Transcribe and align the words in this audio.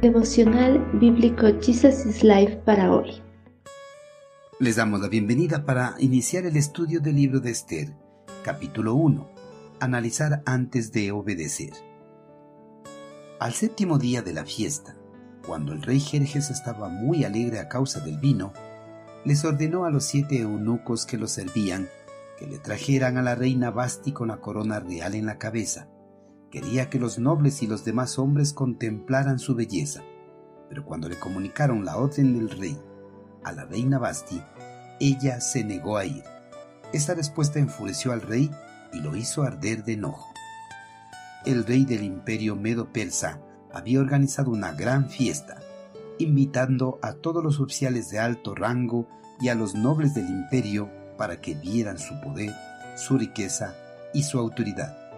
Devocional 0.00 0.78
Bíblico 0.94 1.46
Jesus 1.60 2.06
is 2.06 2.24
Life 2.24 2.62
para 2.64 2.90
hoy. 2.90 3.22
Les 4.58 4.76
damos 4.76 5.02
la 5.02 5.08
bienvenida 5.08 5.66
para 5.66 5.94
iniciar 5.98 6.46
el 6.46 6.56
estudio 6.56 7.00
del 7.00 7.16
libro 7.16 7.40
de 7.40 7.50
Esther, 7.50 7.94
capítulo 8.42 8.94
1. 8.94 9.30
Analizar 9.78 10.42
antes 10.46 10.90
de 10.92 11.12
obedecer. 11.12 11.72
Al 13.40 13.52
séptimo 13.52 13.98
día 13.98 14.22
de 14.22 14.32
la 14.32 14.46
fiesta, 14.46 14.96
cuando 15.46 15.74
el 15.74 15.82
rey 15.82 16.00
Jerjes 16.00 16.48
estaba 16.48 16.88
muy 16.88 17.24
alegre 17.24 17.58
a 17.58 17.68
causa 17.68 18.00
del 18.00 18.18
vino, 18.18 18.54
les 19.26 19.44
ordenó 19.44 19.84
a 19.84 19.90
los 19.90 20.04
siete 20.04 20.40
eunucos 20.40 21.04
que 21.04 21.18
lo 21.18 21.28
servían 21.28 21.88
que 22.38 22.46
le 22.46 22.58
trajeran 22.58 23.18
a 23.18 23.22
la 23.22 23.34
reina 23.34 23.70
Basti 23.70 24.12
con 24.12 24.28
la 24.28 24.38
corona 24.38 24.80
real 24.80 25.14
en 25.14 25.26
la 25.26 25.36
cabeza 25.36 25.90
Quería 26.50 26.90
que 26.90 26.98
los 26.98 27.18
nobles 27.18 27.62
y 27.62 27.68
los 27.68 27.84
demás 27.84 28.18
hombres 28.18 28.52
contemplaran 28.52 29.38
su 29.38 29.54
belleza, 29.54 30.02
pero 30.68 30.84
cuando 30.84 31.08
le 31.08 31.18
comunicaron 31.18 31.84
la 31.84 31.96
orden 31.96 32.36
del 32.36 32.50
rey 32.50 32.76
a 33.44 33.52
la 33.52 33.64
reina 33.64 33.98
Basti, 33.98 34.42
ella 34.98 35.40
se 35.40 35.62
negó 35.62 35.96
a 35.96 36.04
ir. 36.04 36.24
Esta 36.92 37.14
respuesta 37.14 37.60
enfureció 37.60 38.12
al 38.12 38.20
rey 38.20 38.50
y 38.92 39.00
lo 39.00 39.14
hizo 39.14 39.44
arder 39.44 39.84
de 39.84 39.92
enojo. 39.92 40.28
El 41.46 41.64
rey 41.64 41.84
del 41.84 42.02
imperio 42.02 42.56
medo-persa 42.56 43.40
había 43.72 44.00
organizado 44.00 44.50
una 44.50 44.72
gran 44.72 45.08
fiesta, 45.08 45.60
invitando 46.18 46.98
a 47.00 47.12
todos 47.12 47.44
los 47.44 47.60
oficiales 47.60 48.10
de 48.10 48.18
alto 48.18 48.56
rango 48.56 49.06
y 49.40 49.48
a 49.48 49.54
los 49.54 49.76
nobles 49.76 50.14
del 50.14 50.28
imperio 50.28 50.90
para 51.16 51.40
que 51.40 51.54
vieran 51.54 51.98
su 51.98 52.20
poder, 52.20 52.52
su 52.96 53.16
riqueza 53.16 53.76
y 54.12 54.24
su 54.24 54.38
autoridad. 54.38 55.09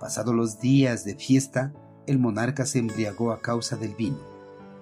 Pasados 0.00 0.34
los 0.34 0.60
días 0.60 1.04
de 1.04 1.14
fiesta, 1.14 1.72
el 2.06 2.18
monarca 2.18 2.66
se 2.66 2.78
embriagó 2.78 3.32
a 3.32 3.40
causa 3.40 3.76
del 3.76 3.94
vino. 3.94 4.18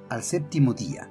Al 0.08 0.22
séptimo 0.22 0.74
día, 0.74 1.08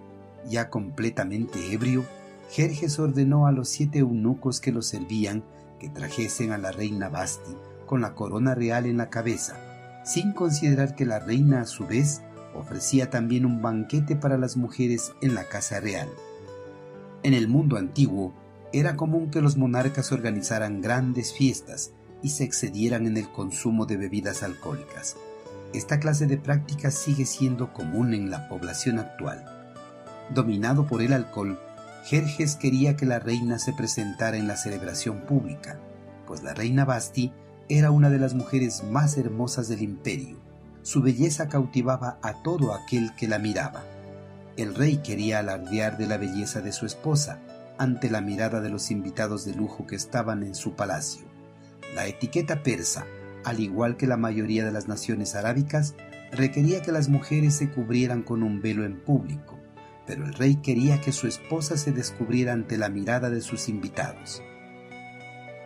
ya 0.47 0.69
completamente 0.69 1.73
ebrio, 1.73 2.03
Jerjes 2.49 2.99
ordenó 2.99 3.47
a 3.47 3.51
los 3.51 3.69
siete 3.69 3.99
eunucos 3.99 4.59
que 4.59 4.71
lo 4.71 4.81
servían 4.81 5.43
que 5.79 5.89
trajesen 5.89 6.51
a 6.51 6.57
la 6.57 6.71
reina 6.71 7.09
Basti 7.09 7.55
con 7.85 8.01
la 8.01 8.13
corona 8.13 8.55
real 8.55 8.85
en 8.85 8.97
la 8.97 9.09
cabeza, 9.09 9.57
sin 10.05 10.33
considerar 10.33 10.95
que 10.95 11.05
la 11.05 11.19
reina 11.19 11.61
a 11.61 11.65
su 11.65 11.85
vez 11.85 12.21
ofrecía 12.53 13.09
también 13.09 13.45
un 13.45 13.61
banquete 13.61 14.15
para 14.15 14.37
las 14.37 14.57
mujeres 14.57 15.13
en 15.21 15.33
la 15.33 15.45
casa 15.45 15.79
real. 15.79 16.09
En 17.23 17.33
el 17.33 17.47
mundo 17.47 17.77
antiguo 17.77 18.33
era 18.73 18.95
común 18.95 19.29
que 19.29 19.41
los 19.41 19.57
monarcas 19.57 20.11
organizaran 20.11 20.81
grandes 20.81 21.33
fiestas 21.33 21.91
y 22.21 22.29
se 22.29 22.43
excedieran 22.43 23.07
en 23.07 23.17
el 23.17 23.29
consumo 23.31 23.85
de 23.85 23.97
bebidas 23.97 24.43
alcohólicas. 24.43 25.15
Esta 25.73 25.99
clase 25.99 26.27
de 26.27 26.37
práctica 26.37 26.91
sigue 26.91 27.25
siendo 27.25 27.73
común 27.73 28.13
en 28.13 28.29
la 28.29 28.47
población 28.49 28.99
actual. 28.99 29.45
Dominado 30.33 30.87
por 30.87 31.01
el 31.01 31.13
alcohol, 31.13 31.59
Jerjes 32.03 32.55
quería 32.55 32.95
que 32.95 33.05
la 33.05 33.19
reina 33.19 33.59
se 33.59 33.73
presentara 33.73 34.37
en 34.37 34.47
la 34.47 34.57
celebración 34.57 35.21
pública, 35.21 35.79
pues 36.25 36.43
la 36.43 36.53
reina 36.53 36.85
Basti 36.85 37.31
era 37.69 37.91
una 37.91 38.09
de 38.09 38.19
las 38.19 38.33
mujeres 38.33 38.83
más 38.83 39.17
hermosas 39.17 39.67
del 39.69 39.81
imperio. 39.81 40.37
Su 40.81 41.01
belleza 41.01 41.47
cautivaba 41.47 42.17
a 42.21 42.41
todo 42.43 42.73
aquel 42.73 43.15
que 43.15 43.27
la 43.27 43.39
miraba. 43.39 43.83
El 44.57 44.75
rey 44.75 44.97
quería 44.97 45.39
alardear 45.39 45.97
de 45.97 46.07
la 46.07 46.17
belleza 46.17 46.59
de 46.59 46.73
su 46.73 46.85
esposa 46.85 47.39
ante 47.77 48.09
la 48.09 48.19
mirada 48.19 48.59
de 48.61 48.69
los 48.69 48.91
invitados 48.91 49.45
de 49.45 49.53
lujo 49.53 49.87
que 49.87 49.95
estaban 49.95 50.43
en 50.43 50.53
su 50.53 50.73
palacio. 50.73 51.30
La 51.93 52.07
etiqueta 52.07 52.63
persa, 52.63 53.05
al 53.43 53.59
igual 53.59 53.97
que 53.97 54.07
la 54.07 54.15
mayoría 54.15 54.63
de 54.63 54.71
las 54.71 54.87
naciones 54.87 55.35
arábicas, 55.35 55.95
requería 56.31 56.81
que 56.81 56.93
las 56.93 57.09
mujeres 57.09 57.55
se 57.55 57.69
cubrieran 57.69 58.23
con 58.23 58.43
un 58.43 58.61
velo 58.61 58.85
en 58.85 59.01
público, 59.01 59.59
pero 60.07 60.25
el 60.25 60.33
rey 60.33 60.55
quería 60.57 61.01
que 61.01 61.11
su 61.11 61.27
esposa 61.27 61.75
se 61.75 61.91
descubriera 61.91 62.53
ante 62.53 62.77
la 62.77 62.87
mirada 62.87 63.29
de 63.29 63.41
sus 63.41 63.67
invitados. 63.67 64.41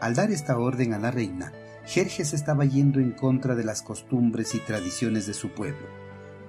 Al 0.01 0.15
dar 0.15 0.31
esta 0.31 0.57
orden 0.57 0.93
a 0.93 0.99
la 0.99 1.11
reina, 1.11 1.53
Jerjes 1.85 2.33
estaba 2.33 2.65
yendo 2.65 2.99
en 2.99 3.11
contra 3.11 3.55
de 3.55 3.63
las 3.63 3.83
costumbres 3.83 4.55
y 4.55 4.59
tradiciones 4.59 5.27
de 5.27 5.35
su 5.35 5.49
pueblo. 5.49 5.87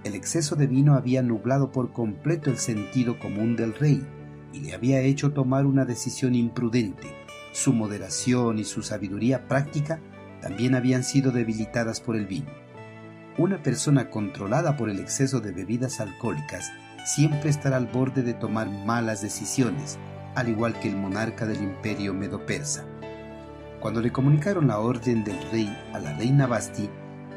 El 0.05 0.15
exceso 0.15 0.57
de 0.57 0.67
vino 0.67 0.95
había 0.95 1.23
nublado 1.23 1.71
por 1.71 1.93
completo 1.93 2.49
el 2.49 2.57
sentido 2.57 3.19
común 3.19 3.57
del 3.57 3.75
rey 3.75 4.07
y 4.55 4.61
le 4.61 4.73
había 4.73 5.01
hecho 5.01 5.33
tomar 5.33 5.67
una 5.67 5.85
decisión 5.85 6.35
imprudente 6.35 7.26
su 7.57 7.73
moderación 7.73 8.59
y 8.59 8.65
su 8.65 8.83
sabiduría 8.83 9.49
práctica 9.49 9.99
también 10.43 10.75
habían 10.75 11.03
sido 11.03 11.33
debilitadas 11.33 12.03
por 12.03 12.15
el 12.15 12.27
vino. 12.27 12.51
Una 13.39 13.63
persona 13.63 14.11
controlada 14.11 14.77
por 14.77 14.91
el 14.91 15.01
exceso 15.01 15.41
de 15.41 15.53
bebidas 15.53 16.01
alcohólicas 16.01 16.71
siempre 17.07 17.49
estará 17.49 17.79
al 17.79 17.87
borde 17.87 18.23
de 18.23 18.35
tomar 18.35 18.69
malas 18.69 19.23
decisiones, 19.23 19.99
al 20.35 20.51
igual 20.51 20.79
que 20.81 20.91
el 20.91 20.97
monarca 20.97 21.47
del 21.47 21.63
imperio 21.63 22.13
medo-persa. 22.13 22.85
Cuando 23.81 24.03
le 24.03 24.13
comunicaron 24.13 24.69
la 24.69 24.79
orden 24.79 25.25
del 25.25 25.41
rey 25.51 25.75
a 25.95 25.99
la 25.99 26.13
reina 26.13 26.47
Basti, 26.47 26.91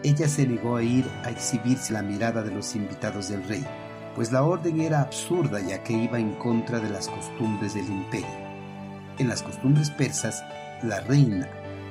ella 0.03 0.28
se 0.28 0.46
negó 0.46 0.75
a 0.75 0.84
ir 0.84 1.06
a 1.24 1.30
exhibirse 1.30 1.94
la 1.94 2.01
mirada 2.01 2.44
de 2.44 2.51
los 2.51 2.75
invitados 2.75 3.30
del 3.30 3.47
rey, 3.47 3.66
pues 4.16 4.34
la 4.34 4.44
orden 4.44 4.81
era 4.81 5.00
absurda 5.00 5.62
ya 5.62 5.81
que 5.81 5.94
iba 5.94 6.19
en 6.19 6.34
contra 6.34 6.81
de 6.81 6.90
las 6.90 7.07
costumbres 7.07 7.74
del 7.74 7.88
imperio. 7.88 8.49
En 9.19 9.28
las 9.28 9.44
costumbres 9.44 9.91
persas, 9.91 10.46
la 10.81 11.02
reina, 11.02 11.50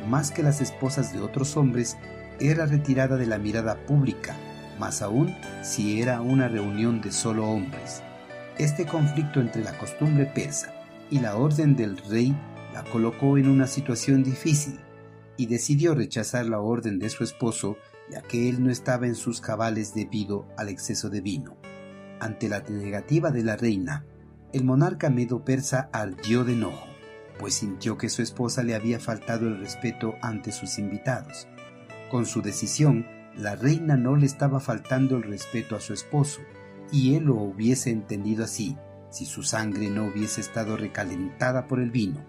más 0.09 0.31
que 0.31 0.43
las 0.43 0.63
esposas 0.63 1.13
de 1.13 1.21
otros 1.21 1.59
hombres, 1.59 1.99
era 2.41 2.65
retirada 2.65 3.19
de 3.19 3.27
la 3.27 3.39
mirada 3.39 3.77
pública, 3.85 4.35
más 4.81 5.03
aún 5.03 5.37
si 5.63 6.01
era 6.01 6.23
una 6.23 6.49
reunión 6.49 7.03
de 7.03 7.13
solo 7.13 7.47
hombres. 7.47 8.03
Este 8.57 8.87
conflicto 8.87 9.41
entre 9.41 9.63
la 9.63 9.77
costumbre 9.77 10.25
persa 10.25 10.73
y 11.11 11.21
la 11.21 11.37
orden 11.37 11.77
del 11.77 11.99
rey 11.99 12.35
la 12.73 12.83
colocó 12.85 13.37
en 13.37 13.49
una 13.49 13.67
situación 13.67 14.25
difícil 14.25 14.81
y 15.37 15.47
decidió 15.47 15.95
rechazar 15.95 16.47
la 16.47 16.61
orden 16.61 16.99
de 16.99 17.11
su 17.11 17.25
esposo 17.25 17.77
ya 18.11 18.23
que 18.23 18.49
él 18.49 18.65
no 18.65 18.71
estaba 18.71 19.07
en 19.07 19.15
sus 19.15 19.43
cabales 19.43 19.93
debido 19.95 20.47
al 20.57 20.71
exceso 20.71 21.11
de 21.11 21.21
vino. 21.21 21.59
Ante 22.21 22.49
la 22.49 22.61
negativa 22.61 23.31
de 23.31 23.43
la 23.43 23.57
reina, 23.57 24.07
el 24.55 24.65
monarca 24.65 25.11
medo 25.11 25.45
persa 25.45 25.91
ardió 25.93 26.43
de 26.43 26.55
enojo 26.55 26.88
pues 27.39 27.55
sintió 27.55 27.97
que 27.97 28.09
su 28.09 28.23
esposa 28.23 28.63
le 28.63 28.75
había 28.75 28.99
faltado 28.99 29.47
el 29.47 29.59
respeto 29.59 30.17
ante 30.23 30.53
sus 30.53 30.79
invitados. 30.79 31.49
Con 32.11 32.27
su 32.27 32.43
decisión, 32.43 33.07
la 33.37 33.55
reina 33.55 33.97
no 33.97 34.17
le 34.17 34.27
estaba 34.27 34.61
faltando 34.61 35.17
el 35.17 35.23
respeto 35.23 35.77
a 35.77 35.81
su 35.81 35.93
esposo, 35.93 36.41
y 36.91 37.15
él 37.15 37.25
lo 37.25 37.35
hubiese 37.35 37.91
entendido 37.91 38.45
así, 38.45 38.77
si 39.11 39.27
su 39.27 39.43
sangre 39.43 39.89
no 39.91 40.07
hubiese 40.07 40.41
estado 40.41 40.77
recalentada 40.77 41.67
por 41.67 41.81
el 41.81 41.91
vino. 41.91 42.25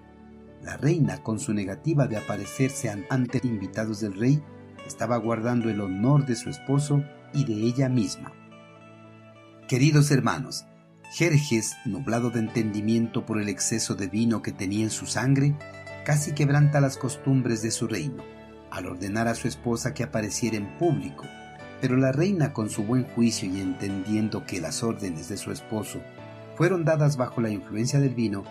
La 0.61 0.77
reina, 0.77 1.23
con 1.23 1.39
su 1.39 1.53
negativa 1.53 2.07
de 2.07 2.17
aparecerse 2.17 2.89
ante 3.09 3.39
invitados 3.43 4.01
del 4.01 4.13
rey, 4.13 4.43
estaba 4.85 5.17
guardando 5.17 5.69
el 5.69 5.81
honor 5.81 6.25
de 6.25 6.35
su 6.35 6.49
esposo 6.49 7.03
y 7.33 7.45
de 7.45 7.53
ella 7.53 7.89
misma. 7.89 8.33
Queridos 9.67 10.11
hermanos, 10.11 10.65
Jerjes, 11.11 11.75
nublado 11.85 12.29
de 12.29 12.39
entendimiento 12.39 13.25
por 13.25 13.41
el 13.41 13.49
exceso 13.49 13.95
de 13.95 14.07
vino 14.07 14.43
que 14.43 14.51
tenía 14.51 14.83
en 14.83 14.91
su 14.91 15.07
sangre, 15.07 15.55
casi 16.05 16.33
quebranta 16.33 16.81
las 16.81 16.97
costumbres 16.97 17.63
de 17.63 17.71
su 17.71 17.87
reino, 17.87 18.23
al 18.69 18.85
ordenar 18.85 19.27
a 19.27 19.33
su 19.33 19.47
esposa 19.47 19.95
que 19.95 20.03
apareciera 20.03 20.57
en 20.57 20.77
público. 20.77 21.25
Pero 21.81 21.97
la 21.97 22.11
reina, 22.11 22.53
con 22.53 22.69
su 22.69 22.83
buen 22.83 23.05
juicio 23.05 23.49
y 23.49 23.59
entendiendo 23.59 24.45
que 24.45 24.61
las 24.61 24.83
órdenes 24.83 25.29
de 25.29 25.37
su 25.37 25.51
esposo 25.51 25.99
fueron 26.55 26.85
dadas 26.85 27.17
bajo 27.17 27.41
la 27.41 27.49
influencia 27.49 27.99
del 27.99 28.13
vino, 28.13 28.43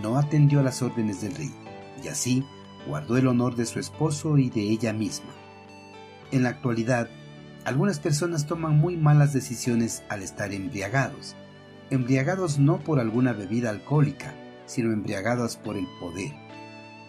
no 0.00 0.16
atendió 0.16 0.60
a 0.60 0.62
las 0.62 0.80
órdenes 0.80 1.20
del 1.20 1.34
rey, 1.34 1.52
y 2.02 2.08
así 2.08 2.44
guardó 2.88 3.18
el 3.18 3.26
honor 3.26 3.56
de 3.56 3.66
su 3.66 3.78
esposo 3.78 4.38
y 4.38 4.48
de 4.48 4.62
ella 4.62 4.94
misma. 4.94 5.30
En 6.32 6.44
la 6.44 6.48
actualidad, 6.48 7.10
algunas 7.66 7.98
personas 7.98 8.46
toman 8.46 8.78
muy 8.78 8.96
malas 8.96 9.34
decisiones 9.34 10.02
al 10.08 10.22
estar 10.22 10.54
embriagados, 10.54 11.36
embriagados 11.90 12.58
no 12.58 12.78
por 12.78 13.00
alguna 13.00 13.32
bebida 13.32 13.70
alcohólica, 13.70 14.34
sino 14.66 14.92
embriagados 14.92 15.56
por 15.56 15.76
el 15.76 15.86
poder. 15.98 16.32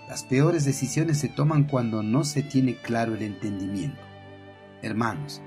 Las 0.08 0.24
peores 0.24 0.66
decisiones 0.66 1.20
se 1.20 1.30
toman 1.30 1.66
cuando 1.66 2.04
no 2.04 2.24
se 2.24 2.44
tiene 2.44 2.76
claro 2.76 3.14
el 3.16 3.22
entendimiento. 3.22 4.02
Hermanos, 4.82 5.42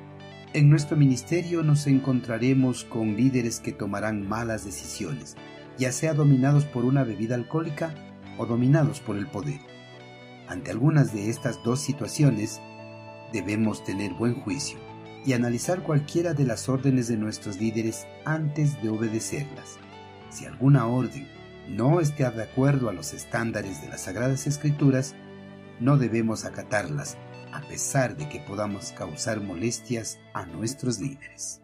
en 0.52 0.70
nuestro 0.70 0.96
ministerio 0.96 1.64
nos 1.64 1.86
encontraremos 1.88 2.84
con 2.84 3.16
líderes 3.16 3.58
que 3.58 3.72
tomarán 3.72 4.26
malas 4.26 4.64
decisiones, 4.64 5.37
ya 5.76 5.90
sea 5.90 6.14
dominados 6.14 6.64
por 6.64 6.84
una 6.84 7.02
bebida 7.02 7.34
alcohólica 7.34 7.92
o 8.38 8.46
dominados 8.46 9.00
por 9.00 9.16
el 9.16 9.26
poder. 9.26 9.60
Ante 10.48 10.70
algunas 10.70 11.12
de 11.12 11.28
estas 11.28 11.62
dos 11.64 11.80
situaciones, 11.80 12.60
debemos 13.32 13.82
tener 13.82 14.14
buen 14.14 14.34
juicio 14.34 14.78
y 15.25 15.32
analizar 15.32 15.82
cualquiera 15.82 16.35
de 16.35 16.44
las 16.44 16.69
órdenes 16.69 17.09
de 17.09 17.17
nuestros 17.17 17.59
líderes 17.59 18.06
antes 18.25 18.81
de 18.82 18.88
obedecerlas. 18.91 19.79
Si 20.31 20.44
alguna 20.44 20.87
orden 20.87 21.29
no 21.69 22.00
esté 22.00 22.29
de 22.31 22.43
acuerdo 22.43 22.88
a 22.88 22.93
los 22.93 23.15
estándares 23.15 23.81
de 23.81 23.88
las 23.88 24.03
Sagradas 24.03 24.47
Escrituras, 24.47 25.15
no 25.81 25.97
debemos 25.97 26.44
acatarlas, 26.44 27.17
a 27.53 27.61
pesar 27.62 28.17
de 28.17 28.29
que 28.29 28.41
podamos 28.41 28.93
causar 28.93 29.41
molestias 29.41 30.19
a 30.35 30.44
nuestros 30.44 31.00
líderes. 31.00 31.63